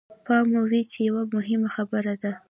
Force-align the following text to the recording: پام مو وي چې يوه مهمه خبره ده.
پام 0.25 0.45
مو 0.51 0.61
وي 0.69 0.81
چې 0.91 0.99
يوه 1.09 1.23
مهمه 1.35 1.69
خبره 1.75 2.13
ده. 2.21 2.31